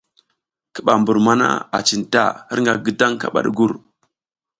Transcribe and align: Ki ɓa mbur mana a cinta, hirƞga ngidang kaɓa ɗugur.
Ki 0.73 0.79
ɓa 0.85 0.93
mbur 1.01 1.17
mana 1.25 1.47
a 1.75 1.79
cinta, 1.87 2.23
hirƞga 2.47 2.73
ngidang 2.77 3.15
kaɓa 3.21 3.39
ɗugur. 3.45 3.71